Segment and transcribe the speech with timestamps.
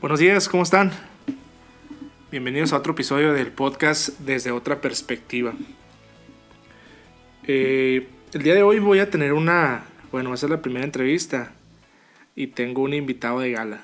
[0.00, 0.92] Buenos días, ¿cómo están?
[2.30, 5.52] Bienvenidos a otro episodio del podcast desde otra perspectiva.
[7.46, 10.86] Eh, el día de hoy voy a tener una, bueno, va a ser la primera
[10.86, 11.52] entrevista
[12.34, 13.82] y tengo un invitado de gala.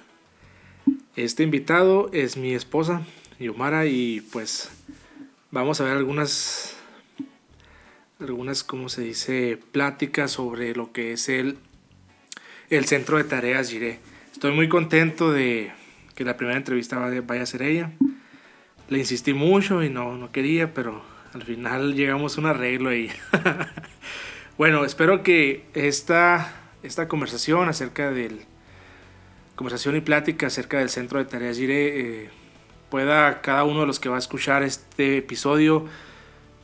[1.16, 3.02] Este invitado es mi esposa,
[3.38, 4.70] Yomara, y pues
[5.50, 6.78] vamos a ver algunas,
[8.20, 11.58] algunas, ¿cómo se dice?, pláticas sobre lo que es el,
[12.70, 13.70] el centro de tareas.
[14.32, 15.72] Estoy muy contento de
[16.16, 17.92] que la primera entrevista vaya a ser ella.
[18.88, 21.02] Le insistí mucho y no, no quería, pero
[21.34, 23.10] al final llegamos a un arreglo ahí.
[24.58, 28.40] bueno, espero que esta, esta conversación acerca del...
[29.54, 32.30] Conversación y plática acerca del centro de tareas Gire eh,
[32.90, 35.86] pueda cada uno de los que va a escuchar este episodio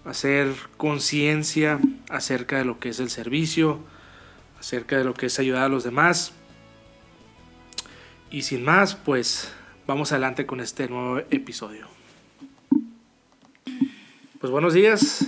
[0.04, 1.78] hacer conciencia
[2.10, 3.80] acerca de lo que es el servicio,
[4.58, 6.34] acerca de lo que es ayudar a los demás
[8.32, 9.52] y sin más, pues
[9.86, 11.86] vamos adelante con este nuevo episodio.
[14.40, 15.26] Pues buenos días.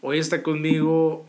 [0.00, 1.24] Hoy está conmigo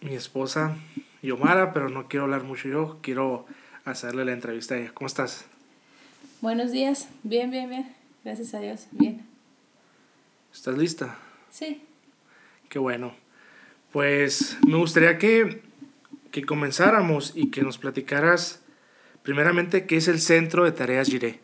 [0.00, 0.76] mi esposa
[1.20, 3.44] Yomara, pero no quiero hablar mucho yo, quiero
[3.84, 4.92] hacerle la entrevista a ella.
[4.94, 5.46] ¿Cómo estás?
[6.40, 7.92] Buenos días, bien, bien, bien.
[8.22, 9.26] Gracias a Dios, bien.
[10.54, 11.18] ¿Estás lista?
[11.50, 11.82] Sí.
[12.68, 13.14] Qué bueno.
[13.90, 15.60] Pues me gustaría que,
[16.30, 18.61] que comenzáramos y que nos platicaras
[19.22, 21.38] Primeramente, ¿qué es el Centro de Tareas Giré?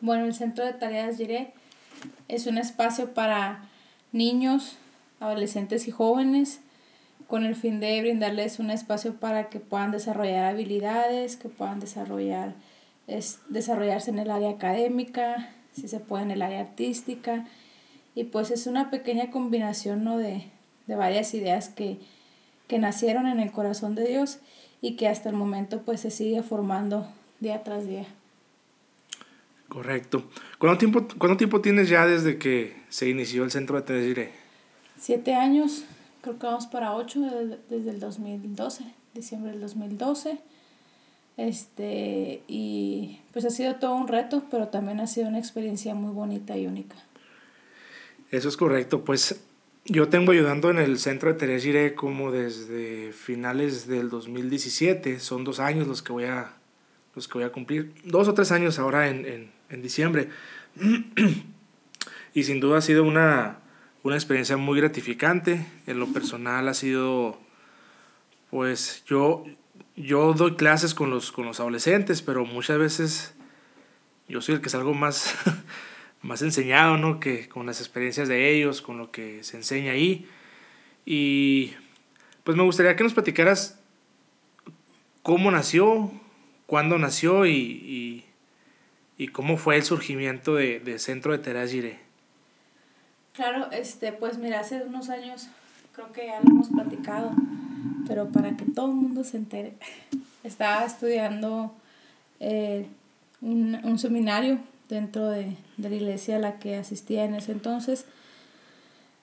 [0.00, 1.52] Bueno, el Centro de Tareas Giré
[2.28, 3.68] es un espacio para
[4.10, 4.78] niños,
[5.20, 6.60] adolescentes y jóvenes
[7.32, 12.54] con el fin de brindarles un espacio para que puedan desarrollar habilidades, que puedan desarrollar,
[13.06, 17.46] es, desarrollarse en el área académica, si se puede en el área artística.
[18.14, 20.18] Y pues es una pequeña combinación ¿no?
[20.18, 20.44] de,
[20.86, 21.98] de varias ideas que,
[22.68, 24.38] que nacieron en el corazón de Dios
[24.82, 27.06] y que hasta el momento pues se sigue formando
[27.40, 28.04] día tras día.
[29.68, 30.24] Correcto.
[30.58, 34.32] ¿Cuánto tiempo, cuánto tiempo tienes ya desde que se inició el centro de Tedesire?
[34.98, 35.84] Siete años,
[36.20, 37.20] creo que vamos para ocho
[37.70, 38.84] desde el 2012,
[39.14, 40.38] diciembre del 2012.
[41.38, 46.12] Este, y pues ha sido todo un reto, pero también ha sido una experiencia muy
[46.12, 46.96] bonita y única.
[48.30, 49.42] Eso es correcto, pues
[49.84, 55.18] yo tengo ayudando en el centro de Teresa Giré como desde finales del 2017.
[55.18, 56.52] Son dos años los que voy a,
[57.14, 57.92] los que voy a cumplir.
[58.04, 60.28] Dos o tres años ahora en, en, en diciembre.
[62.34, 63.58] y sin duda ha sido una,
[64.02, 65.66] una experiencia muy gratificante.
[65.86, 67.40] En lo personal ha sido,
[68.50, 69.44] pues yo,
[69.96, 73.34] yo doy clases con los, con los adolescentes, pero muchas veces
[74.28, 75.34] yo soy el que salgo más
[76.22, 77.20] más enseñado, ¿no?
[77.20, 80.28] Que con las experiencias de ellos, con lo que se enseña ahí.
[81.04, 81.74] Y
[82.44, 83.78] pues me gustaría que nos platicaras
[85.22, 86.10] cómo nació,
[86.66, 88.24] cuándo nació y,
[89.18, 91.70] y, cómo fue el surgimiento de, de Centro de Teras
[93.34, 95.48] Claro, este, pues mira, hace unos años
[95.92, 97.32] creo que ya lo hemos platicado,
[98.08, 99.74] pero para que todo el mundo se entere,
[100.44, 101.72] estaba estudiando
[102.40, 102.88] eh,
[103.40, 104.58] un, un seminario
[104.92, 108.04] dentro de, la iglesia a la que asistía en ese entonces.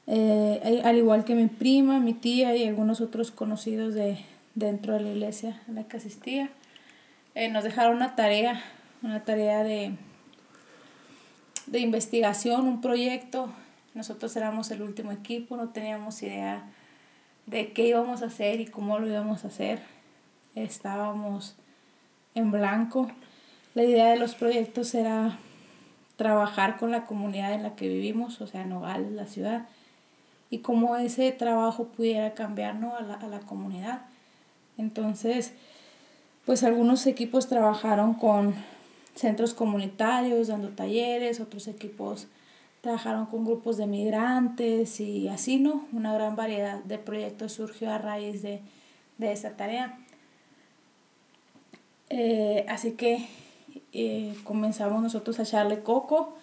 [0.08, 4.18] Eh, al igual que mi prima, mi tía y algunos otros conocidos de
[4.56, 6.50] dentro de la iglesia a la que asistía,
[7.36, 8.62] eh, nos dejaron una tarea,
[9.04, 9.96] una tarea de,
[11.68, 13.54] de investigación, un proyecto.
[13.94, 16.64] Nosotros éramos el último equipo, no teníamos idea
[17.46, 19.82] de qué íbamos a hacer y cómo lo íbamos a hacer.
[20.56, 21.56] Estábamos
[22.34, 23.12] en blanco.
[23.76, 25.38] La idea de los proyectos era
[26.20, 29.70] trabajar con la comunidad en la que vivimos, o sea, Nogales, la ciudad,
[30.50, 34.02] y cómo ese trabajo pudiera cambiar a, la, a la comunidad.
[34.78, 35.54] Entonces,
[36.46, 38.54] pues algunos equipos trabajaron con
[39.16, 42.28] centros comunitarios, dando talleres, otros equipos
[42.82, 45.86] trabajaron con grupos de migrantes y así, ¿no?
[45.94, 48.60] Una gran variedad de proyectos surgió a raíz de,
[49.18, 49.98] de esta tarea.
[52.10, 53.26] Eh, así que
[53.94, 56.38] eh, comenzamos nosotros a echarle coco.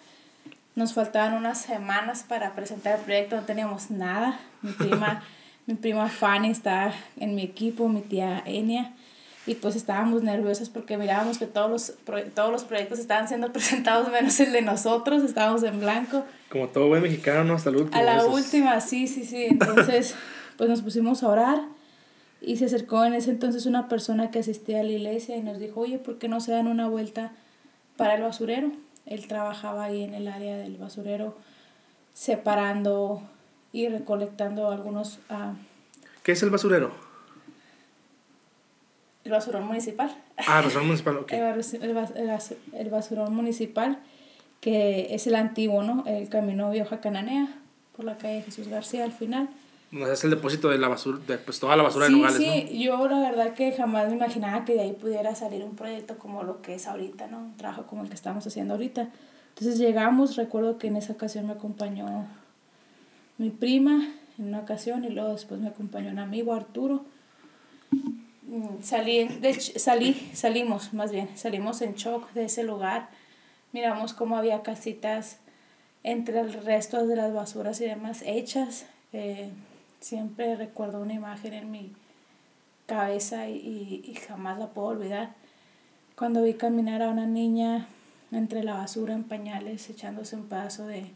[0.75, 4.39] Nos faltaban unas semanas para presentar el proyecto, no teníamos nada.
[4.61, 5.23] Mi prima,
[5.65, 8.93] mi prima Fanny estaba en mi equipo, mi tía Enia,
[9.47, 11.93] y pues estábamos nerviosas porque mirábamos que todos los,
[12.35, 16.25] todos los proyectos estaban siendo presentados menos el de nosotros, estábamos en blanco.
[16.49, 17.97] Como todo buen mexicano, hasta la última.
[17.97, 19.45] A la última, sí, sí, sí.
[19.49, 20.15] Entonces,
[20.57, 21.76] pues nos pusimos a orar
[22.41, 25.59] y se acercó en ese entonces una persona que asistía a la iglesia y nos
[25.59, 27.31] dijo, oye, ¿por qué no se dan una vuelta
[27.95, 28.71] para el basurero?
[29.05, 31.35] Él trabajaba ahí en el área del basurero
[32.13, 33.21] separando
[33.71, 35.19] y recolectando algunos...
[35.29, 35.55] Uh,
[36.23, 36.91] ¿Qué es el basurero?
[39.23, 40.15] El basurero municipal.
[40.37, 41.31] Ah, el basurón municipal, ok.
[42.73, 43.99] El, basurón municipal,
[44.61, 46.03] que es el antiguo, ¿no?
[46.05, 47.47] El camino Vieja Cananea,
[47.95, 49.49] por la calle Jesús García al final.
[49.89, 52.77] No, es el depósito de la basura, de pues, toda la basura de Nogales, sí,
[52.77, 56.43] yo la verdad que jamás me imaginaba que de ahí pudiera salir un proyecto como
[56.43, 57.39] lo que es ahorita, ¿no?
[57.39, 59.07] Un trabajo como el que estamos haciendo ahorita.
[59.49, 62.27] Entonces llegamos, recuerdo que en esa ocasión me acompañó
[63.37, 67.05] mi prima en una ocasión y luego después me acompañó un amigo, Arturo.
[68.43, 73.09] Mm, salí, de, salí, salimos más bien, salimos en shock de ese lugar.
[73.71, 75.39] Miramos cómo había casitas
[76.03, 78.85] entre el resto de las basuras y demás hechas.
[79.13, 79.49] Eh,
[80.07, 81.91] Siempre recuerdo una imagen en mi
[82.85, 85.33] cabeza y, y, jamás la puedo olvidar.
[86.15, 87.89] Cuando vi caminar a una niña
[88.31, 91.11] entre la basura en pañales, echándose un pedazo de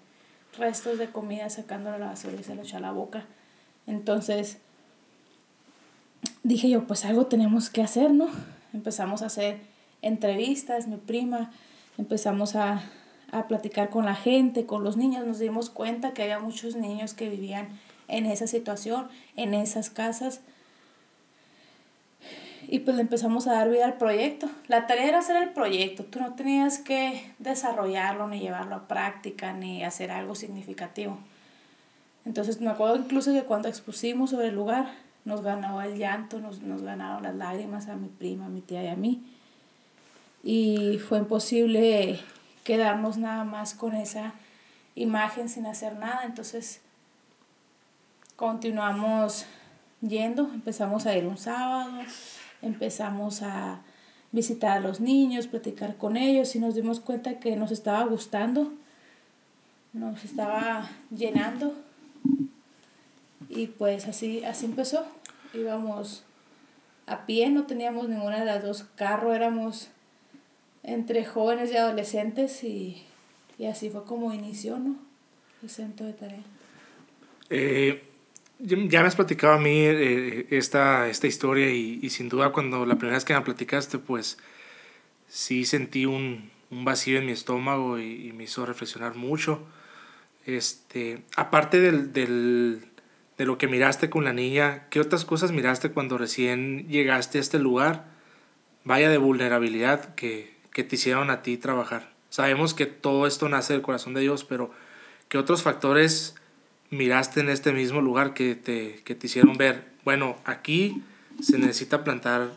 [0.57, 3.23] restos de comida, sacándolo a la basura y se lo echó a la boca.
[3.87, 4.57] Entonces
[6.43, 8.27] dije yo, pues algo tenemos que hacer, ¿no?
[8.73, 9.61] Empezamos a hacer
[10.01, 11.53] entrevistas, mi prima,
[11.97, 12.83] empezamos a,
[13.31, 17.13] a platicar con la gente, con los niños, nos dimos cuenta que había muchos niños
[17.13, 17.69] que vivían
[18.11, 20.41] en esa situación, en esas casas.
[22.67, 24.49] Y pues le empezamos a dar vida al proyecto.
[24.67, 26.03] La tarea era hacer el proyecto.
[26.03, 31.17] Tú no tenías que desarrollarlo, ni llevarlo a práctica, ni hacer algo significativo.
[32.25, 34.93] Entonces me acuerdo incluso que cuando expusimos sobre el lugar,
[35.25, 38.83] nos ganó el llanto, nos, nos ganaron las lágrimas a mi prima, a mi tía
[38.83, 39.23] y a mí.
[40.43, 42.19] Y fue imposible
[42.63, 44.33] quedarnos nada más con esa
[44.95, 46.23] imagen sin hacer nada.
[46.25, 46.81] Entonces
[48.41, 49.45] continuamos
[50.01, 51.91] yendo, empezamos a ir un sábado,
[52.63, 53.83] empezamos a
[54.31, 58.73] visitar a los niños, platicar con ellos y nos dimos cuenta que nos estaba gustando,
[59.93, 61.75] nos estaba llenando
[63.47, 65.05] y pues así, así empezó.
[65.53, 66.23] Íbamos
[67.05, 69.89] a pie, no teníamos ninguna de las dos carros, éramos
[70.81, 73.05] entre jóvenes y adolescentes y,
[73.69, 74.95] así fue como inició, ¿no?
[75.61, 76.43] El centro de tarea.
[77.51, 78.07] Eh,
[78.63, 82.95] ya me has platicado a mí eh, esta, esta historia y, sin duda cuando la
[82.95, 84.37] primera vez que me platicaste, pues
[85.27, 89.65] sí sentí un, vacío en mi estómago y, me hizo reflexionar mucho.
[90.45, 96.17] Este, aparte del, de lo que miraste con la niña, ¿qué otras cosas miraste cuando
[96.17, 98.05] recién llegaste a este lugar?
[98.83, 102.13] Vaya de vulnerabilidad que, que te hicieron a ti trabajar.
[102.29, 104.71] Sabemos que todo esto nace del corazón de Dios, pero
[105.27, 106.35] ¿qué otros factores
[106.91, 111.01] miraste en este mismo lugar que te, que te hicieron ver, bueno, aquí
[111.41, 112.51] se necesita plantar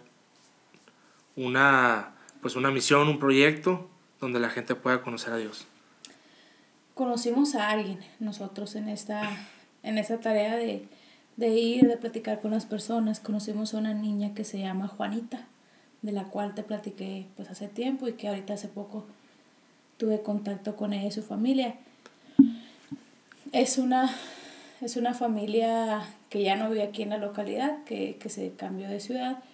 [1.36, 3.88] una, pues una misión, un proyecto
[4.20, 5.66] donde la gente pueda conocer a Dios?
[6.94, 9.31] Conocimos a alguien nosotros en esta,
[9.82, 10.86] en esta tarea de,
[11.36, 13.20] de ir, de platicar con las personas.
[13.20, 15.46] Conocimos a una niña que se llama Juanita,
[16.02, 19.06] de la cual te platiqué pues hace tiempo y que ahorita hace poco
[19.96, 21.76] tuve contacto con ella y su familia.
[23.55, 24.12] Es una,
[24.81, 28.99] es una familia que ya no vive aquí en la localidad, que, se cambió de
[28.99, 29.45] ciudad,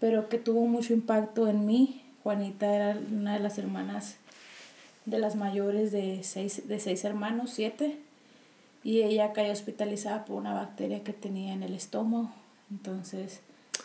[0.00, 2.02] pero que tuvo mucho impacto en mí.
[2.24, 4.16] Juanita era una de las hermanas
[5.04, 7.96] de las mayores de seis, de seis hermanos, siete,
[8.82, 12.32] y ella cayó hospitalizada por una bacteria que tenía en el estómago.
[12.72, 13.40] Entonces...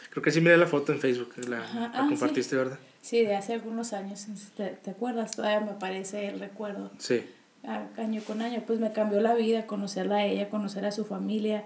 [0.10, 1.63] Creo que sí miré la foto en Facebook, la,
[1.94, 2.80] ah, compartiste, ¿verdad?
[3.04, 4.25] Sí, de hace algunos años,
[4.57, 5.36] ¿te, ¿te acuerdas?
[5.36, 6.90] Todavía me parece el recuerdo.
[6.97, 7.23] Sí
[7.63, 11.63] año con año, pues me cambió la vida, conocerla a ella, conocer a su familia,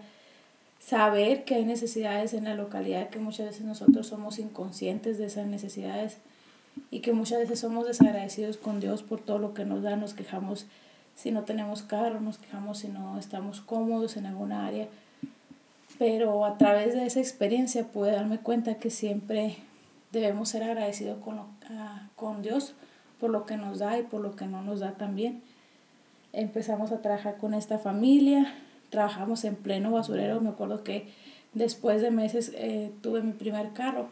[0.80, 5.48] saber que hay necesidades en la localidad, que muchas veces nosotros somos inconscientes de esas
[5.48, 6.18] necesidades
[6.92, 10.14] y que muchas veces somos desagradecidos con Dios por todo lo que nos da, nos
[10.14, 10.66] quejamos
[11.16, 14.88] si no tenemos carro, nos quejamos si no estamos cómodos en alguna área,
[16.00, 19.58] pero a través de esa experiencia pude darme cuenta que siempre
[20.12, 22.74] debemos ser agradecidos con, ah, con Dios
[23.20, 25.44] por lo que nos da y por lo que no nos da también
[26.34, 28.54] empezamos a trabajar con esta familia,
[28.90, 31.08] trabajamos en pleno basurero, me acuerdo que
[31.54, 34.10] después de meses eh, tuve mi primer carro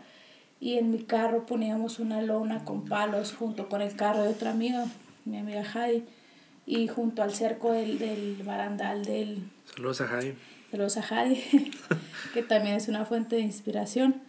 [0.59, 4.51] y en mi carro poníamos una lona con palos junto con el carro de otra
[4.51, 4.85] amiga,
[5.25, 6.05] mi amiga Jai,
[6.67, 9.49] y junto al cerco del, del barandal del...
[9.75, 10.35] Saludos a Jai.
[10.69, 11.43] Saludos a Jai,
[12.35, 14.21] que también es una fuente de inspiración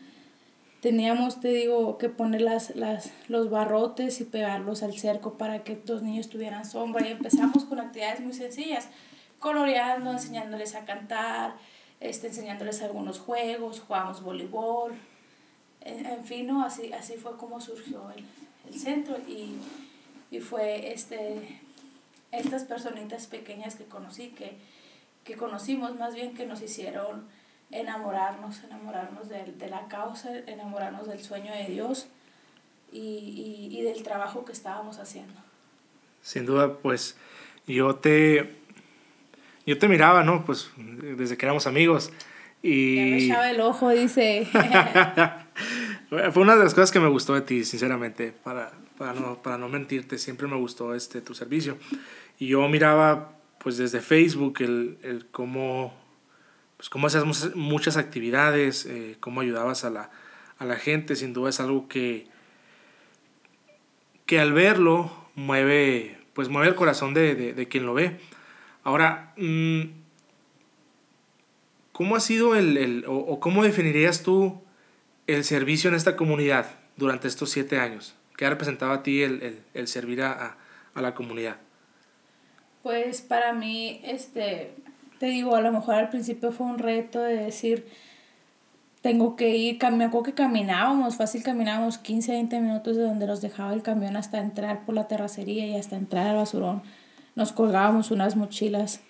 [0.83, 5.81] teníamos, te digo, que poner las, las, los barrotes y pegarlos al cerco para que
[5.87, 7.07] los niños tuvieran sombra.
[7.07, 8.89] Y empezamos con actividades muy sencillas,
[9.39, 11.55] coloreando, enseñándoles a cantar,
[12.01, 14.93] este, enseñándoles algunos juegos, jugamos voleibol,
[15.83, 16.65] en, fin, ¿no?
[16.65, 18.25] así, así fue como surgió el,
[18.69, 19.55] el centro y,
[20.33, 21.61] y, fue este,
[22.33, 24.57] estas personitas pequeñas que conocí, que,
[25.23, 27.29] que conocimos más bien que nos hicieron
[27.73, 32.07] enamorarnos, enamorarnos de, de, la causa, enamorarnos del sueño de Dios,
[32.93, 35.41] y, y, y del trabajo que estábamos haciendo.
[36.21, 37.17] Sin duda, pues
[37.67, 38.55] yo te,
[39.67, 40.45] yo te miraba, ¿no?
[40.45, 42.13] Pues desde que éramos amigos.
[42.63, 42.97] Y...
[42.97, 44.47] Ya me echaba el ojo, dice.
[46.09, 49.57] Fue una de las cosas que me gustó de ti, sinceramente, para, para, no, para
[49.59, 51.79] no mentirte, siempre me gustó este, tu servicio.
[52.39, 55.95] Y yo miraba, pues desde Facebook, el, el cómo,
[56.83, 60.11] pues, cómo hacías muchas actividades, eh, cómo ayudabas a la,
[60.59, 62.27] a la gente, sin duda es algo que,
[64.27, 68.19] que al verlo mueve, pues mueve el corazón de, de, quien lo ve.
[68.83, 69.83] Ahora, mm,
[71.93, 74.61] ¿cómo ha sido el, el o, o, cómo definirías tú
[75.29, 78.17] el servicio en esta comunidad durante estos siete años?
[78.37, 80.57] ¿Qué ha representado a ti el, el, el servir a,
[80.95, 81.59] a, la comunidad?
[82.83, 84.75] Pues para mí, este,
[85.23, 87.87] te digo, a lo mejor al principio fue un reto de decir,
[89.03, 93.41] tengo que ir, me acuerdo que caminábamos, fácil caminábamos 15, 20 minutos de donde nos
[93.41, 96.83] dejaba el camión hasta entrar por la terracería y hasta entrar al basurón.
[97.37, 99.01] Nos colgábamos unas mochilas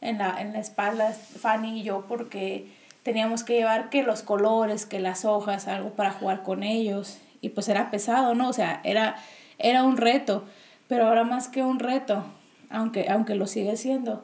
[0.00, 2.70] en la, en espalda, Fanny y yo, porque
[3.02, 7.18] teníamos que llevar que los colores, que las hojas, algo para jugar con ellos.
[7.40, 8.50] Y pues era pesado, ¿no?
[8.50, 9.16] O sea, era,
[9.58, 10.44] era un reto,
[10.86, 12.22] pero ahora más que un reto,
[12.70, 14.22] aunque, aunque lo sigue siendo,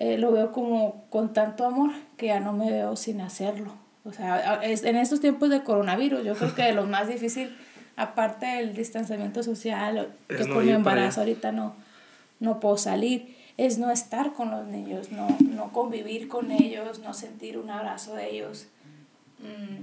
[0.00, 3.72] eh, lo veo como con tanto amor que ya no me veo sin hacerlo.
[4.04, 7.56] O sea, es, en estos tiempos de coronavirus, yo creo que lo más difícil,
[7.96, 11.74] aparte del distanciamiento social, que no por mi embarazo ahorita no,
[12.38, 17.12] no puedo salir, es no estar con los niños, no, no convivir con ellos, no
[17.12, 18.68] sentir un abrazo de ellos,
[19.40, 19.82] mmm,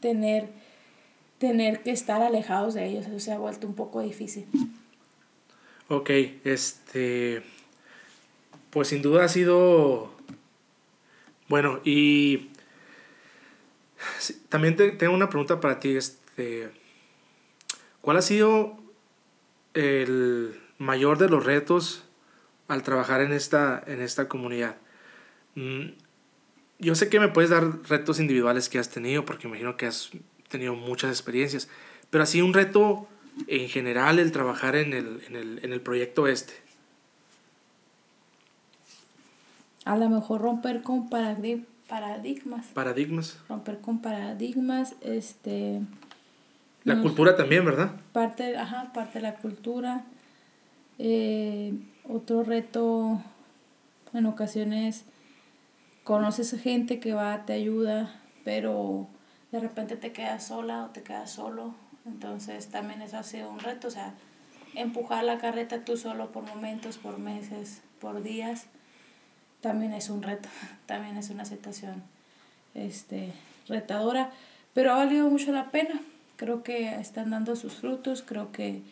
[0.00, 0.50] tener,
[1.38, 4.46] tener que estar alejados de ellos, eso se ha vuelto un poco difícil.
[5.88, 6.10] Ok,
[6.44, 7.42] este,
[8.72, 10.10] pues sin duda ha sido,
[11.48, 12.48] bueno, y
[14.48, 16.70] también te, tengo una pregunta para ti, este,
[18.00, 18.78] ¿cuál ha sido
[19.74, 22.04] el mayor de los retos
[22.66, 24.76] al trabajar en esta, en esta comunidad?
[25.54, 25.88] Mm,
[26.78, 30.12] yo sé que me puedes dar retos individuales que has tenido, porque imagino que has
[30.48, 31.68] tenido muchas experiencias,
[32.08, 33.06] pero así un reto
[33.48, 36.61] en general el trabajar en el, en el, en el proyecto este.
[39.84, 42.66] A lo mejor romper con paradigmas paradigmas.
[42.68, 43.38] Paradigmas.
[43.50, 45.82] Romper con paradigmas, este...
[46.84, 47.92] La cultura también, ¿verdad?
[48.12, 50.06] Parte, ajá, parte de la cultura.
[50.98, 51.74] Eh,
[52.08, 53.20] otro reto,
[54.14, 55.04] en ocasiones,
[56.02, 59.06] conoces gente que va, te ayuda, pero
[59.52, 61.74] de repente te quedas sola o te quedas solo.
[62.06, 64.14] Entonces también eso ha sido un reto, o sea,
[64.74, 68.66] empujar la carreta tú solo por momentos, por meses, por días
[69.62, 70.50] también es un reto,
[70.86, 72.02] también es una situación
[72.74, 73.32] este,
[73.66, 74.30] retadora,
[74.74, 76.00] pero ha valido mucho la pena.
[76.36, 78.82] Creo que están dando sus frutos, creo que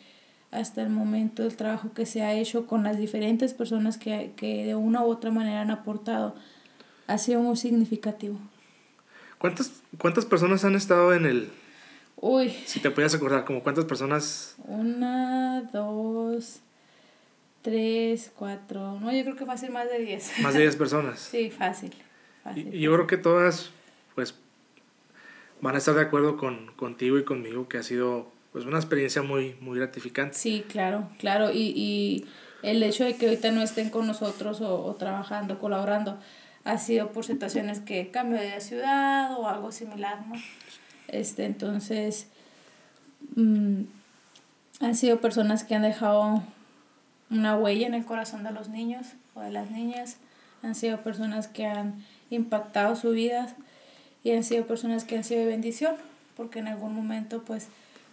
[0.51, 4.65] hasta el momento el trabajo que se ha hecho con las diferentes personas que, que
[4.65, 6.35] de una u otra manera han aportado
[7.07, 8.37] ha sido muy significativo.
[9.37, 11.49] ¿Cuántas, cuántas personas han estado en el...
[12.15, 12.55] Uy.
[12.65, 14.55] Si te podías acordar, como cuántas personas...
[14.65, 16.61] Una, dos,
[17.61, 20.31] tres, cuatro, no, yo creo que fácil más de diez.
[20.41, 21.19] Más de diez personas.
[21.19, 21.93] sí, fácil.
[22.43, 23.71] fácil y, yo creo que todas,
[24.15, 24.35] pues,
[25.61, 29.21] van a estar de acuerdo con, contigo y conmigo que ha sido, pues, una experiencia
[29.21, 30.35] muy, muy gratificante.
[30.37, 31.51] Sí, claro, claro.
[31.51, 32.25] Y, y
[32.63, 36.19] el hecho de que ahorita no estén con nosotros o, o trabajando, colaborando,
[36.63, 40.35] ha sido por situaciones que cambio de ciudad o algo similar, ¿no?
[41.07, 42.27] Este, entonces,
[43.35, 43.81] mmm,
[44.79, 46.43] han sido personas que han dejado
[47.31, 50.17] una huella en el corazón de los niños o de las niñas.
[50.61, 53.55] Han sido personas que han impactado su vida
[54.23, 55.95] y han sido personas que han sido de bendición
[56.35, 57.69] porque en algún momento pues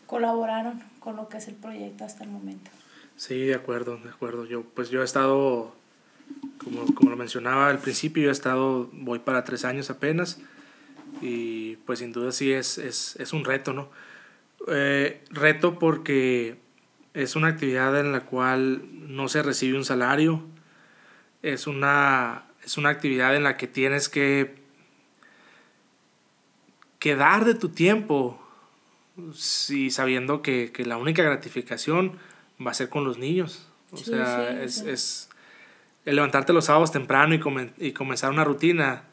[0.07, 2.71] colaboraron con lo que es el proyecto hasta el momento.
[3.17, 4.47] Sí, de acuerdo, de acuerdo.
[4.47, 5.75] Yo pues yo he estado,
[6.63, 10.41] como, como lo mencionaba al principio, yo he estado, voy para tres años apenas
[11.21, 13.91] y pues sin duda sí es, es, es un reto, ¿no?
[14.69, 16.59] Eh, reto porque
[17.23, 20.41] es una actividad en la cual no se recibe un salario.
[21.43, 24.55] Es una, es una actividad en la que tienes que,
[27.01, 28.41] que dar de tu tiempo.
[29.35, 32.13] Sí, sabiendo que, que, la única gratificación
[32.65, 33.69] va a ser con los niños.
[33.91, 35.29] O sí, sea, sí, es, es
[36.05, 39.08] el levantarte los sábados temprano y, comen, y comenzar una rutina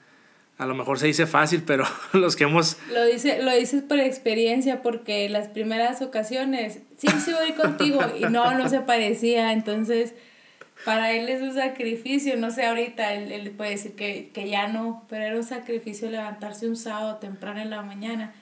[0.58, 2.78] a lo mejor se dice fácil, pero los que hemos...
[2.92, 8.24] Lo, dice, lo dices por experiencia, porque las primeras ocasiones, sí, sí voy contigo, y
[8.24, 10.14] no, no se parecía, entonces
[10.84, 14.68] para él es un sacrificio, no sé, ahorita él, él puede decir que, que ya
[14.68, 18.34] no, pero era un sacrificio levantarse un sábado temprano en la mañana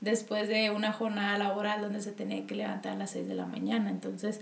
[0.00, 3.46] después de una jornada laboral donde se tenía que levantar a las 6 de la
[3.46, 3.90] mañana.
[3.90, 4.40] Entonces,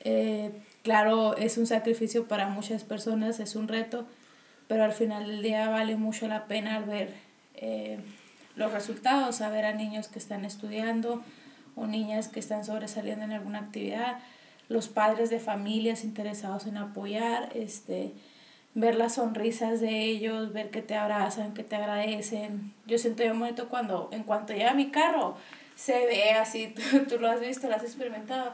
[0.00, 0.50] eh,
[0.82, 4.06] claro, es un sacrificio para muchas personas, es un reto,
[4.68, 7.14] pero al final del día vale mucho la pena al ver
[7.54, 7.98] eh,
[8.56, 11.22] los resultados, a ver a niños que están estudiando
[11.74, 14.18] o niñas que están sobresaliendo en alguna actividad,
[14.68, 18.14] los padres de familias interesados en apoyar, este,
[18.74, 22.74] ver las sonrisas de ellos, ver que te abrazan, que te agradecen.
[22.86, 25.36] Yo siento un momento cuando, en cuanto llega mi carro,
[25.74, 26.74] se ve así,
[27.08, 28.52] tú, lo has visto, lo has experimentado,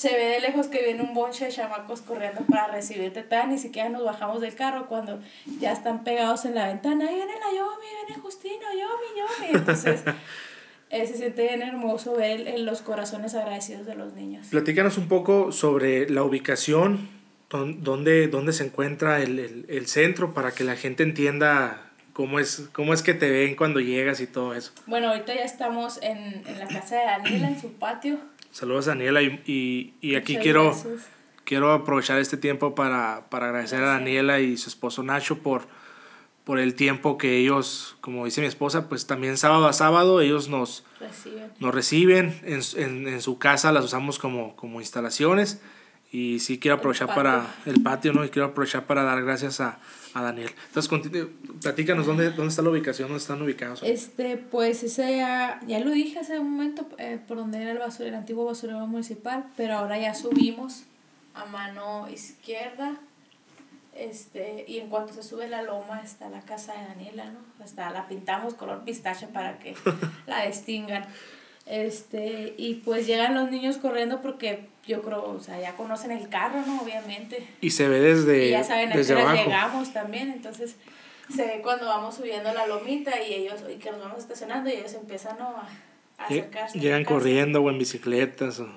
[0.00, 3.90] se ve de lejos que viene un bonche de chamacos corriendo para recibirte, ni siquiera
[3.90, 5.20] nos bajamos del carro cuando
[5.58, 9.58] ya están pegados en la ventana, ahí viene la Yomi, viene Justino, Yomi, Yomi.
[9.58, 10.00] Entonces,
[10.88, 14.46] eh, se siente bien hermoso ver en los corazones agradecidos de los niños.
[14.46, 17.06] Platícanos un poco sobre la ubicación
[17.50, 22.70] dónde, dónde se encuentra el, el, el, centro para que la gente entienda cómo es,
[22.72, 24.72] cómo es que te ven cuando llegas y todo eso.
[24.86, 28.18] Bueno, ahorita ya estamos en, en la casa de Daniela, en su patio.
[28.52, 30.74] Saludos a Daniela y, y, y aquí quiero,
[31.44, 35.62] quiero aprovechar este tiempo para, para agradecer a Daniela y su esposo Nacho por,
[36.44, 40.48] por el tiempo que ellos, como dice mi esposa, pues también sábado a sábado ellos
[40.48, 45.60] nos reciben, nos reciben en, en, en su casa, las usamos como, como instalaciones
[46.12, 48.24] y sí quiero aprovechar para el patio, ¿no?
[48.24, 49.78] Y quiero aprovechar para dar gracias a,
[50.14, 50.50] a Daniel.
[50.68, 51.28] Entonces,
[51.62, 53.82] platícanos dónde, dónde está la ubicación, dónde están ubicados.
[53.84, 57.78] Este, pues ese ya, ya lo dije hace un momento, eh, por donde era el,
[57.78, 60.84] basura, el antiguo basurero municipal, pero ahora ya subimos
[61.34, 62.96] a mano izquierda.
[63.94, 67.40] Este, y en cuanto se sube la loma está la casa de Daniela, ¿no?
[67.62, 69.76] Hasta la pintamos color pistache para que
[70.26, 71.04] la distingan.
[71.70, 76.28] Este, y pues llegan los niños corriendo porque yo creo, o sea, ya conocen el
[76.28, 76.82] carro, ¿no?
[76.82, 77.46] Obviamente.
[77.60, 80.74] Y se ve desde Y ya saben a qué llegamos también, entonces
[81.32, 84.72] se ve cuando vamos subiendo la lomita y ellos, y que nos vamos estacionando y
[84.72, 85.68] ellos empiezan a,
[86.18, 86.76] acercarse.
[86.76, 88.58] Llegan corriendo o en bicicletas.
[88.58, 88.68] O...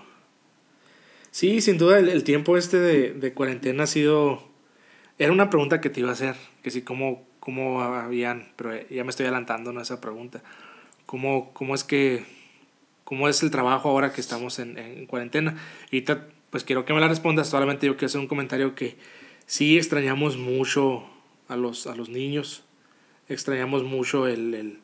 [1.32, 4.48] Sí, sin duda el, el tiempo este de, de, cuarentena ha sido...
[5.18, 9.04] Era una pregunta que te iba a hacer, que sí, cómo, cómo habían, pero ya
[9.04, 10.44] me estoy adelantando en esa pregunta.
[11.08, 12.43] ¿Cómo, cómo es que
[13.04, 15.58] cómo es el trabajo ahora que estamos en, en cuarentena.
[15.92, 16.02] Y
[16.50, 18.98] pues quiero que me la respondas, solamente yo quiero hacer un comentario que
[19.46, 21.04] sí extrañamos mucho
[21.48, 22.64] a los, a los niños,
[23.28, 24.80] extrañamos mucho el, el,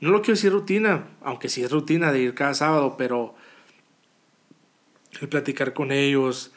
[0.00, 3.34] no lo quiero decir rutina, aunque sí es rutina de ir cada sábado, pero
[5.20, 6.52] el platicar con ellos,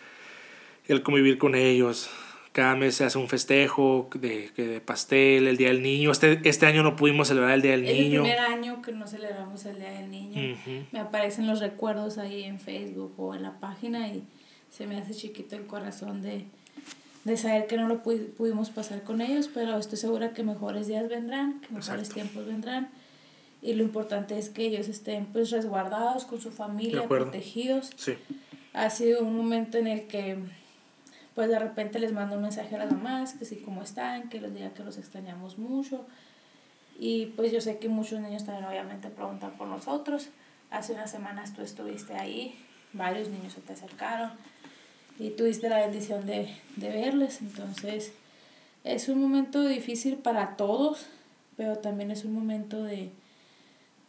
[0.88, 2.10] el convivir con ellos,
[2.54, 6.12] cada mes se hace un festejo de, de pastel, el Día del Niño.
[6.12, 8.24] Este, este año no pudimos celebrar el Día del Niño.
[8.24, 10.56] Es el primer año que no celebramos el Día del Niño.
[10.92, 14.24] Me aparecen los recuerdos ahí en Facebook o en la página y
[14.70, 16.46] se me hace chiquito el corazón de,
[17.24, 21.10] de saber que no lo pudimos pasar con ellos, pero estoy segura que mejores días
[21.10, 22.90] vendrán, que mejores tiempos vendrán.
[23.64, 27.90] Y lo importante es que ellos estén pues resguardados con su familia, protegidos.
[27.96, 28.14] Sí.
[28.74, 30.38] Ha sido un momento en el que
[31.36, 34.40] pues de repente les mando un mensaje a las mamás, que sí, cómo están, que
[34.40, 36.06] les diga que los extrañamos mucho.
[37.00, 40.30] Y pues yo sé que muchos niños también obviamente preguntan por nosotros.
[40.70, 42.56] Hace unas semanas tú estuviste ahí,
[42.94, 44.32] varios niños se te acercaron
[45.20, 47.42] y tuviste la bendición de, de verles.
[47.42, 48.14] Entonces
[48.84, 51.08] es un momento difícil para todos,
[51.58, 53.12] pero también es un momento de,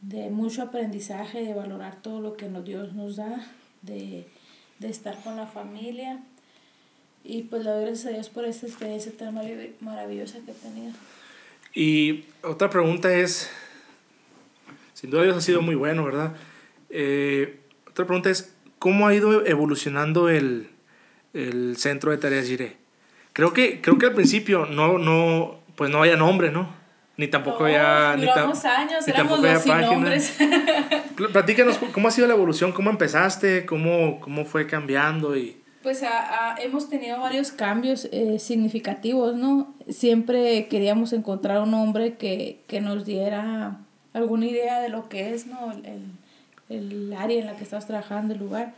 [0.02, 3.46] de mucho aprendizaje, de valorar todo lo que Dios nos da,
[3.80, 4.28] de,
[4.78, 6.20] de estar con la familia
[7.24, 9.34] y pues le doy gracias a Dios por esta experiencia tan
[9.80, 10.92] maravillosa que he tenido.
[11.74, 13.50] Y otra pregunta es,
[14.92, 16.34] sin duda Dios ha sido muy bueno, ¿verdad?
[16.90, 20.68] Eh, otra pregunta es, ¿cómo ha ido evolucionando el,
[21.32, 22.76] el centro de tareas Gire?
[23.32, 26.68] Creo que, creo que al principio no, no, pues no había nombre, ¿no?
[27.16, 28.16] Ni tampoco había...
[28.16, 30.36] Ni años, éramos los sin nombres.
[31.32, 32.72] Platícanos, ¿cómo ha sido la evolución?
[32.72, 33.64] ¿Cómo empezaste?
[33.64, 35.36] ¿Cómo, cómo fue cambiando?
[35.36, 36.02] y pues
[36.62, 39.74] hemos tenido varios cambios eh, significativos, ¿no?
[39.86, 43.80] Siempre queríamos encontrar un hombre que, nos diera
[44.14, 45.72] alguna idea de lo que es, ¿no?
[45.72, 46.06] El,
[46.70, 48.72] el área en la que estás trabajando, el lugar.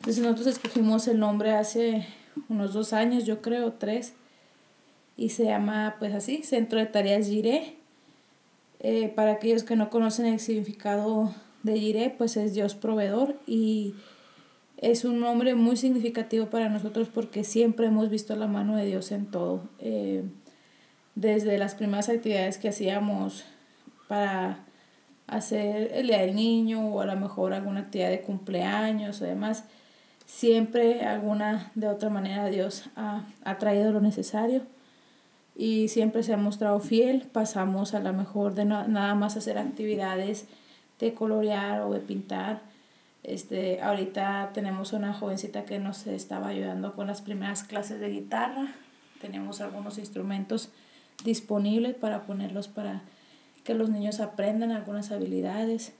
[0.00, 2.04] Entonces nosotros escogimos el nombre hace
[2.48, 4.14] unos dos años, yo creo, tres,
[5.16, 7.76] y se llama, pues así, Centro de Tareas Giré.
[8.80, 13.94] Eh, para aquellos que no conocen el significado de Giré, pues es Dios proveedor y
[14.80, 19.12] es un nombre muy significativo para nosotros porque siempre hemos visto la mano de Dios
[19.12, 19.68] en todo.
[19.78, 20.24] Eh,
[21.14, 23.44] desde las primeras actividades que hacíamos
[24.08, 24.64] para
[25.26, 29.64] hacer el Día del Niño o a lo mejor alguna actividad de cumpleaños o demás,
[30.24, 34.62] siempre alguna de otra manera Dios ha, ha traído lo necesario.
[35.54, 37.28] y siempre se ha mostrado fiel.
[37.30, 40.46] Pasamos a lo mejor de nada más hacer actividades
[40.98, 42.69] de colorear o de pintar.
[43.22, 48.74] Este, ahorita tenemos una jovencita que nos estaba ayudando con las primeras clases de guitarra.
[49.20, 50.70] Tenemos algunos instrumentos
[51.24, 53.02] disponibles para ponerlos para
[53.62, 55.92] que los niños aprendan algunas habilidades.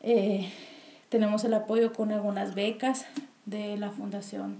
[0.00, 0.50] Eh,
[1.08, 3.06] tenemos el apoyo con algunas becas
[3.46, 4.58] de la Fundación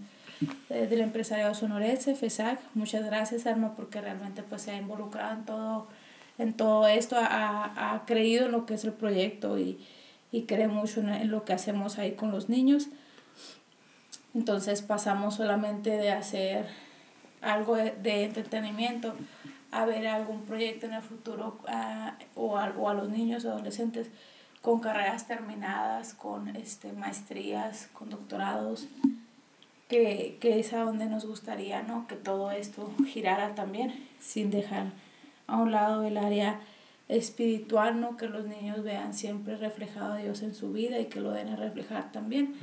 [0.70, 2.60] eh, del Empresariado Sonorense, FESAC.
[2.74, 5.86] Muchas gracias, Alma, porque realmente pues, se ha involucrado en todo,
[6.38, 9.78] en todo esto, ha, ha creído en lo que es el proyecto y,
[10.32, 12.88] y cree mucho en, lo que hacemos ahí con los niños.
[14.34, 16.66] Entonces pasamos solamente de hacer
[17.42, 19.14] algo de, entretenimiento
[19.70, 21.58] a ver algún proyecto en el futuro
[22.34, 24.10] o, a, o a los niños adolescentes
[24.62, 28.86] con carreras terminadas, con este, maestrías, con doctorados,
[29.88, 32.06] que, que es a donde nos gustaría ¿no?
[32.06, 34.92] que todo esto girara también, sin dejar
[35.48, 36.60] a un lado el área
[37.08, 38.16] espiritual, ¿no?
[38.16, 41.48] que los niños vean siempre reflejado a Dios en su vida y que lo den
[41.48, 42.54] a reflejar también,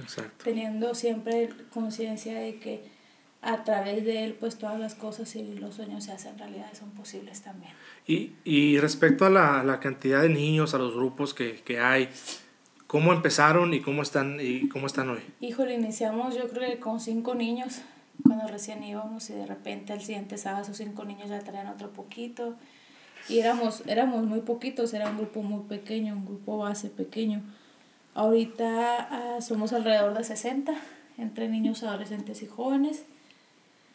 [0.43, 2.99] teniendo siempre conciencia de que
[3.41, 6.91] a través de él, pues todas las cosas y los sueños se hacen realidad, son
[6.91, 7.71] posibles también.
[8.05, 12.09] Y, y respecto a la, la, cantidad de niños, a los grupos que, que, hay,
[12.87, 15.21] ¿cómo empezaron y cómo están, y cómo están hoy?
[15.39, 17.81] Híjole, iniciamos yo creo que con cinco niños
[18.23, 21.91] cuando recién íbamos y de repente al siguiente sábado esos cinco niños ya traían otro
[21.91, 22.57] poquito
[23.27, 27.41] y éramos, éramos muy poquitos, era un grupo muy pequeño, un grupo base pequeño.
[28.13, 30.73] Ahorita ah, somos alrededor de 60
[31.17, 33.03] entre niños, adolescentes y jóvenes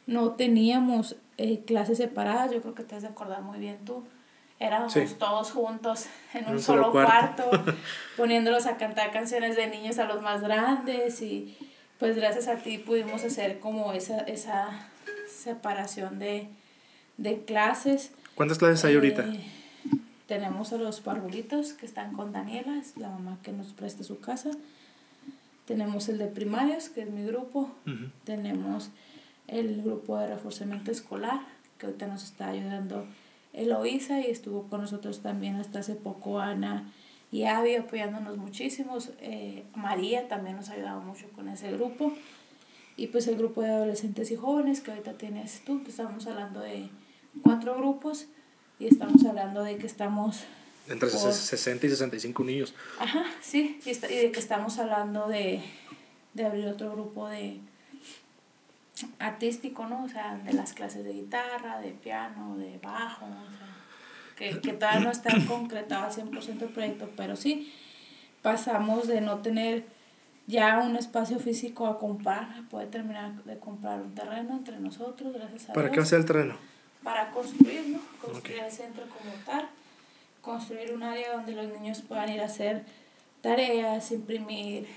[0.07, 4.05] no teníamos eh, clases separadas, yo creo que te has de acordar muy bien tú.
[4.61, 7.51] Éramos todos juntos en un, solo, cuarto,
[8.17, 11.57] poniéndolos a cantar canciones de niños a los más grandes y
[11.99, 14.89] pues gracias a ti pudimos hacer como esa, esa
[15.29, 16.49] separación de,
[17.47, 18.13] clases.
[18.35, 19.27] ¿Cuántas clases hay ahorita?
[19.27, 19.40] Eh,
[20.27, 24.18] tenemos a los parvulitos que están con Daniela, es la mamá que nos presta su
[24.18, 24.51] casa.
[25.66, 27.70] Tenemos el de primarios, que es mi grupo.
[28.25, 28.90] Tenemos
[29.47, 31.40] el grupo de reforzamiento escolar,
[31.79, 33.07] que ahorita nos está ayudando
[33.53, 36.90] Eloisa y estuvo con nosotros también hasta hace poco Ana
[37.31, 39.11] y Avi apoyándonos muchísimos.
[39.20, 42.12] Eh, María también nos ha ayudado mucho con ese grupo.
[42.97, 46.61] Y pues el grupo de adolescentes y jóvenes que ahorita tienes tú, que estamos hablando
[46.61, 46.88] de
[47.42, 48.27] cuatro grupos
[48.79, 50.44] y estamos hablando de que estamos...
[50.88, 52.75] Entre 60 y 65 niños.
[52.99, 55.62] Ajá, sí, y, y de que estamos hablando de,
[56.35, 57.61] de abrir otro grupo de
[59.18, 60.05] artístico, ¿no?
[60.05, 63.75] O sea, de las clases de guitarra, de piano, de bajo, o sea,
[64.37, 67.73] que, que todavía no está concretado al 100% el proyecto, pero sí,
[68.42, 69.85] pasamos de no tener
[70.47, 75.33] ya un espacio físico a comprar, a poder terminar de comprar un terreno entre nosotros,
[75.33, 76.59] gracias a ¿Para qué hacer el terreno?
[77.05, 78.01] Para construir, ¿no?
[78.21, 79.69] Construir el centro como tal,
[80.40, 82.85] construir un área donde los niños puedan ir a hacer
[83.43, 84.88] tareas, imprimir,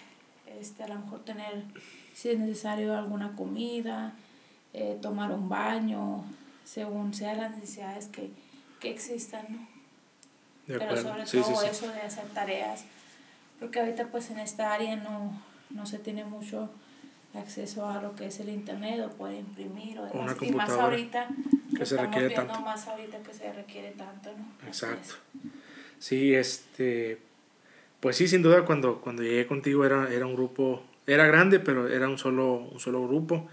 [0.60, 1.65] este, a lo mejor tener
[2.13, 4.13] si es necesario alguna comida,
[4.74, 6.24] eh, tomar un baño,
[6.65, 8.32] según sean las necesidades que,
[8.80, 9.67] que existan, ¿no?
[10.65, 12.86] Pero sobre todo eso de hacer tareas,
[13.60, 15.32] porque ahorita pues en esta área no,
[15.70, 16.70] no se tiene mucho
[17.38, 20.36] acceso a lo que es el internet o poder imprimir o demás.
[20.41, 21.28] y más ahorita
[21.78, 22.60] que se requiere tanto.
[22.62, 24.67] más ahorita que se requiere tanto, ¿no?
[24.67, 25.15] Exacto.
[26.00, 27.19] Sí, este
[28.00, 31.88] pues sí, sin duda cuando, cuando llegué contigo era, era un grupo era grande, pero
[31.88, 33.47] era un solo, un solo grupo.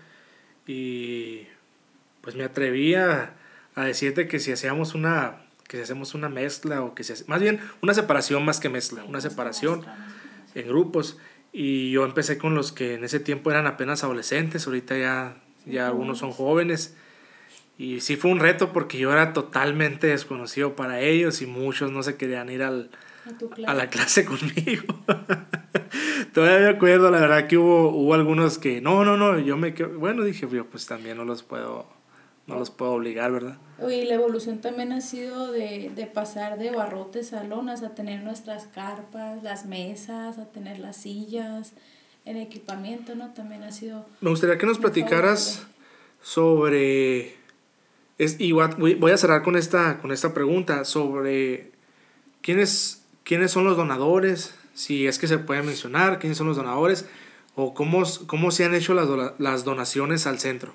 [0.66, 1.46] Y
[2.20, 3.34] pues me atrevía
[3.74, 7.40] a decirte que si hacíamos una que si hacemos una mezcla o que si más
[7.40, 9.82] bien una separación más que mezcla, una separación
[10.54, 11.16] en grupos
[11.54, 15.36] y yo empecé con los que en ese tiempo eran apenas adolescentes, ahorita ya
[15.66, 16.96] ya algunos son jóvenes
[17.78, 22.02] y sí fue un reto porque yo era totalmente desconocido para ellos y muchos no
[22.02, 22.90] se querían ir al,
[23.66, 24.84] a, la clase conmigo.
[26.32, 29.72] Todavía me acuerdo, la verdad que hubo, hubo algunos que, no, no, no, yo me
[29.72, 31.86] bueno, dije, yo pues también no los puedo,
[32.46, 33.58] no los puedo obligar, ¿verdad?
[33.88, 38.22] Y la evolución también ha sido de, de pasar de barrotes a lonas, a tener
[38.22, 41.72] nuestras carpas, las mesas, a tener las sillas,
[42.24, 43.32] el equipamiento, ¿no?
[43.34, 44.06] También ha sido...
[44.20, 45.66] Me gustaría que nos platicaras
[46.22, 47.34] sobre...
[48.16, 51.72] Es, y voy a cerrar con esta, con esta pregunta sobre
[52.42, 57.06] quiénes quiénes son los donadores, si es que se puede mencionar quiénes son los donadores
[57.56, 59.08] o cómo, cómo se han hecho las,
[59.38, 60.74] las donaciones al centro.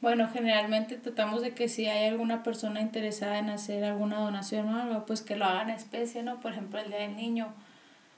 [0.00, 4.80] Bueno, generalmente tratamos de que si hay alguna persona interesada en hacer alguna donación o
[4.80, 6.40] algo, pues que lo haga en especie, ¿no?
[6.40, 7.52] Por ejemplo, el Día del Niño,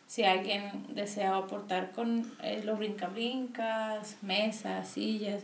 [0.07, 0.63] si alguien
[0.95, 5.43] desea aportar con eh, los brincabrincas, mesas, sillas,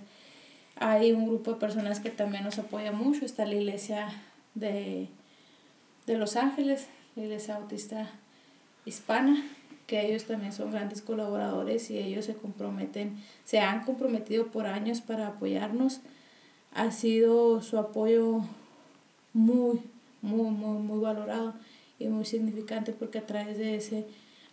[0.76, 3.24] Hay un grupo de personas que también nos apoya mucho.
[3.24, 4.08] Está la iglesia
[4.54, 5.08] de,
[6.06, 8.10] de Los Ángeles, la iglesia autista
[8.84, 9.42] hispana,
[9.88, 15.00] que ellos también son grandes colaboradores y ellos se comprometen, se han comprometido por años
[15.00, 16.00] para apoyarnos.
[16.78, 18.40] Ha sido su apoyo
[19.32, 19.80] muy,
[20.22, 21.54] muy, muy, muy valorado
[21.98, 24.06] y muy significante porque a través de ese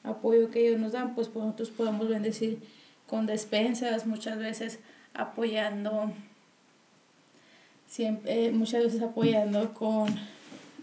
[0.04, 2.60] apoyo que ellos nos dan, pues, nosotros podemos bendecir
[3.08, 4.80] con despensas, muchas veces
[5.14, 6.12] apoyando,
[7.88, 10.08] siempre, eh, muchas veces apoyando con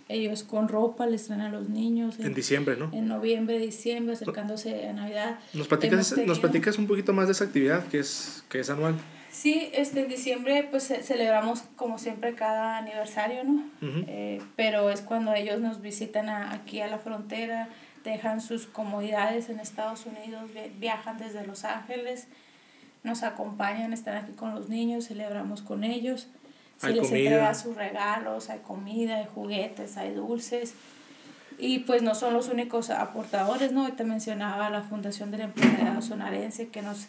[0.09, 2.21] ellos con ropa, les traen a los niños.
[2.21, 2.91] En, diciembre, ¿no?
[2.93, 5.41] En noviembre, diciembre, acercándose a Navidad.
[5.55, 8.95] ¿Nos platicas, ¿Nos platicas un poquito más de esa actividad que es, que es anual?
[9.33, 13.65] Sí, este, en diciembre pues celebramos como siempre cada aniversario, ¿no?
[13.81, 17.71] Eh, pero es cuando ellos nos visitan aquí a la frontera,
[18.05, 22.29] dejan sus comodidades en Estados Unidos, viajan desde Los Ángeles,
[23.05, 26.29] nos acompañan, están aquí con los niños, celebramos con ellos,
[26.77, 30.75] se les entrega sus regalos, hay comida, hay juguetes, hay dulces.
[31.59, 33.91] Y pues no son los únicos aportadores, ¿no?
[33.95, 37.09] Te mencionaba la Fundación del Empresariado Sonarense que nos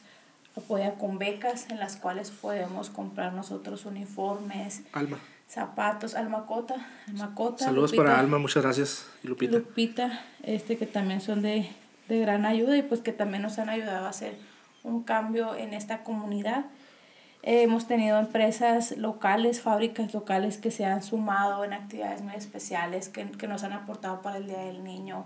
[0.55, 5.17] apoya con becas en las cuales podemos comprar nosotros uniformes, Alma.
[5.47, 6.75] zapatos, Almacota,
[7.07, 7.65] Almacota.
[7.65, 9.57] Saludos para Alma, muchas gracias, Lupita.
[9.57, 11.69] Lupita, este que también son de,
[12.07, 14.35] de gran ayuda y pues que también nos han ayudado a hacer
[14.83, 16.65] un cambio en esta comunidad.
[17.41, 23.25] hemos tenido empresas locales, fábricas locales que se han sumado en actividades muy especiales que,
[23.31, 25.25] que nos han aportado para el Día del Niño,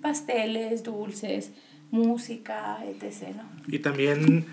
[0.00, 1.50] pasteles, dulces,
[1.90, 3.36] música, etc.
[3.36, 3.44] ¿no?
[3.66, 4.46] Y también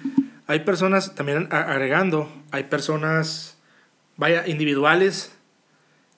[0.47, 3.58] hay personas, también agregando, hay personas,
[4.15, 5.36] vaya, individuales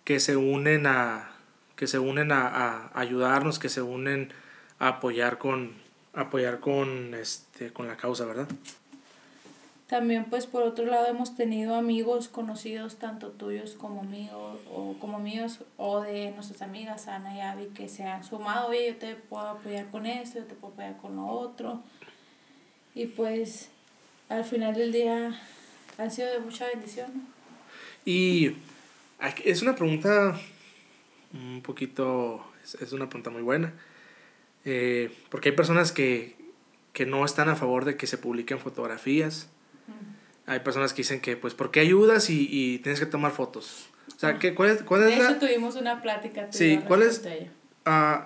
[0.03, 1.31] que se unen a,
[1.75, 4.33] que se unen a, a ayudarnos, que se unen
[4.79, 5.73] a apoyar con,
[6.13, 8.47] apoyar con, este, con la causa, ¿verdad?
[9.89, 15.17] También pues por otro lado hemos tenido amigos conocidos tanto tuyos como míos o como
[15.17, 19.15] míos o de nuestras amigas Ana y Abby que se han sumado, oye yo te
[19.15, 21.81] puedo apoyar con esto, yo te puedo apoyar con lo otro
[22.93, 23.69] y pues
[24.29, 25.41] al final del día
[25.97, 27.09] han sido de mucha bendición.
[28.05, 28.57] Y
[29.43, 30.39] es una pregunta
[31.33, 32.45] un poquito,
[32.79, 33.73] es, una pregunta muy buena,
[34.65, 36.35] eh, porque hay personas que,
[36.93, 39.49] que no están a favor de que se publiquen fotografías
[40.49, 43.89] hay personas que dicen que, pues, ¿por qué ayudas y, y tienes que tomar fotos?
[44.15, 46.47] O sea, ¿qué, ¿cuál es, cuál de es hecho, tuvimos una plática.
[46.49, 47.23] Sí, ¿cuál es,
[47.85, 48.23] uh,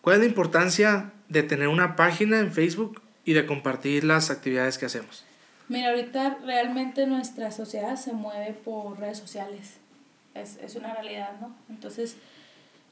[0.00, 4.78] ¿cuál es la importancia de tener una página en Facebook y de compartir las actividades
[4.78, 5.24] que hacemos?
[5.68, 9.78] Mira, ahorita realmente nuestra sociedad se mueve por redes sociales.
[10.34, 11.54] Es, es una realidad, ¿no?
[11.68, 12.16] Entonces,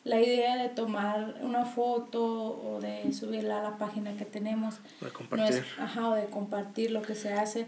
[0.04, 4.80] la idea de tomar una foto o de subirla a la página que tenemos.
[5.00, 5.64] De compartir.
[5.78, 7.66] ajá, o de compartir lo que se hace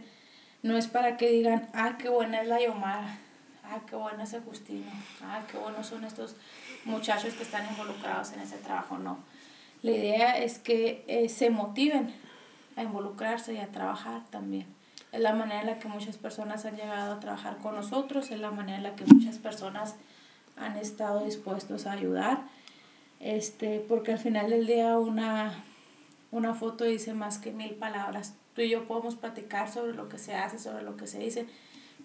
[0.62, 3.18] no es para que digan, ah, qué buena es la Yomara,
[3.64, 4.90] ah, qué bueno es el Justino,
[5.22, 6.36] ah, qué buenos son estos
[6.84, 9.18] muchachos que están involucrados en ese trabajo, no.
[9.82, 12.14] La idea es que eh, se motiven
[12.76, 14.66] a involucrarse y a trabajar también.
[15.10, 18.38] Es la manera en la que muchas personas han llegado a trabajar con nosotros, es
[18.38, 19.96] la manera en la que muchas personas
[20.56, 22.42] han estado dispuestos a ayudar,
[23.18, 25.64] este, porque al final del día una,
[26.30, 30.18] una foto dice más que mil palabras tú y yo podemos platicar sobre lo que
[30.18, 31.46] se hace, sobre lo que se dice,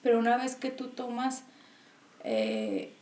[0.01, 1.43] pero una vez que tú tomas
[2.23, 2.93] eh,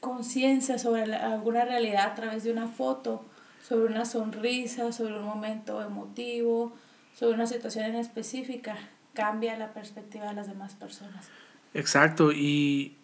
[0.00, 3.24] conciencia sobre alguna realidad a través de una foto,
[3.62, 6.72] sobre una sonrisa, sobre un momento emotivo,
[7.14, 8.76] sobre una situación en específica,
[9.14, 11.28] cambia la perspectiva de las demás personas.
[11.74, 12.96] Exacto, y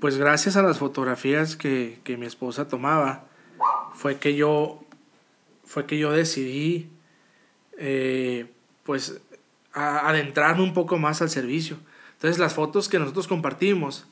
[0.00, 3.24] pues gracias a las fotografías que, que mi esposa tomaba,
[3.94, 4.82] fue que yo,
[5.64, 6.90] fue que yo decidí
[7.78, 8.50] eh,
[8.82, 9.20] pues
[9.72, 11.78] a adentrarme un poco más al servicio.
[12.14, 14.06] Entonces las fotos que nosotros compartimos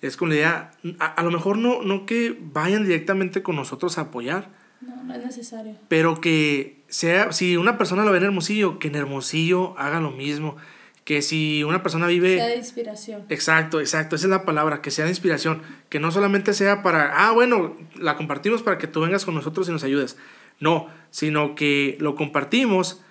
[0.00, 4.02] es con la idea, a, lo mejor no, no que vayan directamente con nosotros a
[4.02, 4.50] apoyar.
[4.80, 5.76] No, no es necesario.
[5.86, 10.10] Pero que sea, si una persona lo ve en Hermosillo, que en Hermosillo haga lo
[10.10, 10.56] mismo.
[11.04, 12.36] Que si una persona vive...
[12.36, 13.24] Sea de inspiración.
[13.28, 15.62] Exacto, exacto, esa es la palabra, que sea de inspiración.
[15.88, 19.68] Que no solamente sea para, ah, bueno, la compartimos para que tú vengas con nosotros
[19.68, 20.16] y nos ayudes.
[20.58, 23.02] No, sino que lo compartimos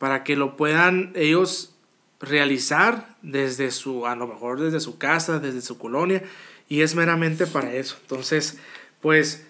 [0.00, 1.74] para que lo puedan ellos
[2.20, 6.22] realizar desde su, a lo mejor desde su casa, desde su colonia,
[6.70, 7.98] y es meramente para eso.
[8.00, 8.56] Entonces,
[9.02, 9.46] pues,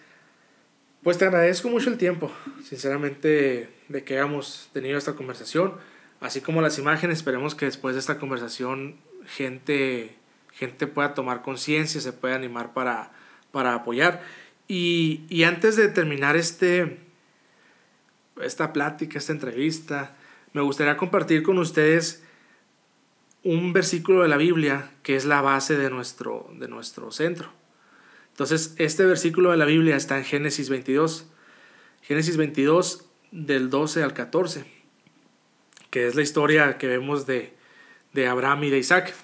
[1.05, 2.33] pues te agradezco mucho el tiempo,
[2.69, 5.75] sinceramente, de que hayamos tenido esta conversación,
[6.19, 10.17] así como las imágenes, esperemos que después de esta conversación gente,
[10.53, 13.13] gente pueda tomar conciencia, se pueda animar para,
[13.53, 14.25] para apoyar.
[14.67, 16.99] Y, y antes de terminar este,
[18.43, 20.17] esta plática, esta entrevista,
[20.53, 22.23] me gustaría compartir con ustedes
[23.43, 27.51] un versículo de la Biblia que es la base de nuestro, de nuestro centro.
[28.31, 31.27] Entonces, este versículo de la Biblia está en Génesis 22.
[32.03, 34.65] Génesis 22 del 12 al 14,
[35.91, 37.55] que es la historia que vemos de,
[38.13, 39.15] de Abraham y de Isaac.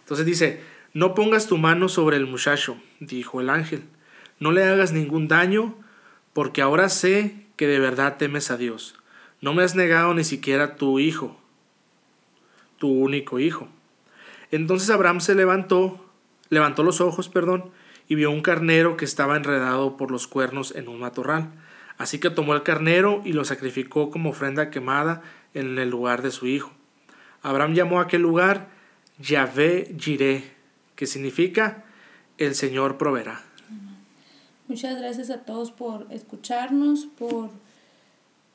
[0.00, 0.60] Entonces dice,
[0.92, 3.84] no pongas tu mano sobre el muchacho, dijo el ángel,
[4.40, 5.76] no le hagas ningún daño,
[6.32, 8.96] porque ahora sé que de verdad temes a Dios.
[9.44, 11.36] No me has negado ni siquiera tu hijo,
[12.78, 13.68] tu único hijo.
[14.50, 16.02] Entonces Abraham se levantó,
[16.48, 17.70] levantó los ojos, perdón,
[18.08, 21.50] y vio un carnero que estaba enredado por los cuernos en un matorral.
[21.98, 25.20] Así que tomó el carnero y lo sacrificó como ofrenda quemada
[25.52, 26.72] en el lugar de su hijo.
[27.42, 28.68] Abraham llamó a aquel lugar
[29.18, 30.54] Yahvé Jireh,
[30.96, 31.84] que significa
[32.38, 33.42] el Señor proveerá.
[34.68, 37.50] Muchas gracias a todos por escucharnos, por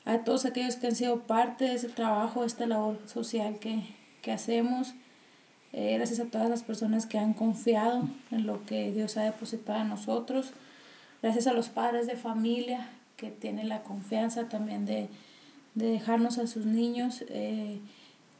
[0.04, 3.82] a todos aquellos que han sido parte de ese trabajo, de esta labor social que,
[4.22, 4.94] que hacemos.
[5.72, 9.82] Eh, gracias a todas las personas que han confiado en lo que Dios ha depositado
[9.82, 10.52] en nosotros.
[11.22, 15.08] Gracias a los padres de familia que tienen la confianza también de,
[15.74, 17.24] dejarnos a sus niños.
[17.28, 17.78] Eh,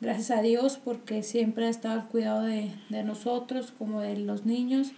[0.01, 4.45] gracias a Dios porque siempre ha estado al cuidado de, de nosotros como de los
[4.45, 4.93] niños.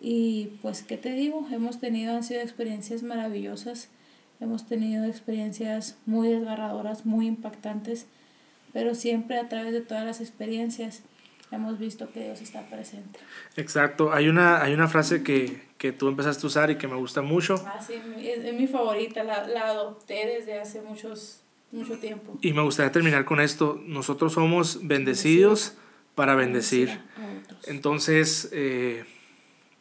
[0.00, 1.46] Y pues, ¿qué te digo?
[1.50, 3.88] Hemos tenido, han sido experiencias maravillosas,
[4.40, 8.06] hemos tenido experiencias muy desgarradoras, muy impactantes,
[8.72, 11.02] pero siempre a través de todas las experiencias
[11.50, 13.18] hemos visto que Dios está presente.
[13.56, 16.96] Exacto, hay una, hay una frase que, que tú empezaste a usar y que me
[16.96, 17.54] gusta mucho.
[17.66, 21.40] Ah, sí, es, mi favorita, la, la adopté desde hace muchos,
[21.72, 22.38] mucho tiempo.
[22.42, 25.74] Y me gustaría terminar con esto, nosotros somos bendecidos
[26.14, 27.00] para bendecir.
[27.66, 29.04] Entonces, eh,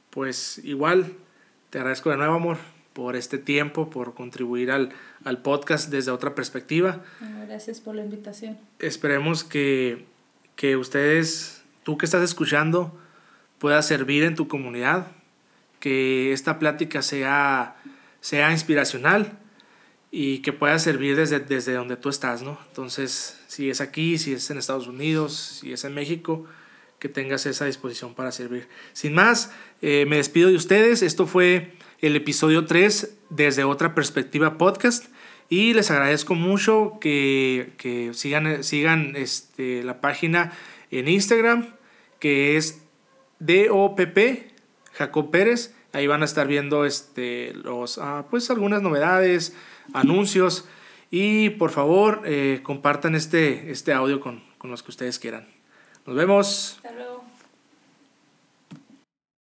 [0.09, 1.13] pues igual
[1.69, 2.57] te agradezco de nuevo, amor,
[2.97, 4.89] por este tiempo, por contribuir al,
[5.23, 7.03] al podcast desde otra perspectiva.
[7.45, 8.57] Gracias por la invitación.
[8.79, 10.05] Esperemos que,
[10.55, 12.99] que ustedes, tú que estás escuchando,
[13.59, 15.11] puedas servir en tu comunidad,
[15.79, 17.75] que esta plática sea,
[18.19, 19.37] sea inspiracional
[20.09, 22.57] y que pueda servir desde, desde donde tú estás, ¿no?
[22.69, 26.47] Entonces, si es aquí, si es en Estados Unidos, si es en México,
[26.97, 28.67] que tengas esa disposición para servir.
[28.93, 29.51] Sin más,
[29.83, 31.03] eh, me despido de ustedes.
[31.03, 35.05] Esto fue el episodio 3 desde otra perspectiva podcast.
[35.49, 40.51] Y les agradezco mucho que, que sigan, sigan este, la página
[40.91, 41.73] en Instagram,
[42.19, 42.81] que es
[43.39, 44.51] DOPP,
[44.93, 45.73] Jacob Pérez.
[45.93, 49.55] Ahí van a estar viendo este, los, ah, pues algunas novedades,
[49.93, 50.67] anuncios.
[51.09, 55.47] Y por favor, eh, compartan este, este audio con, con los que ustedes quieran.
[56.05, 56.73] Nos vemos.
[56.77, 57.26] Hasta luego.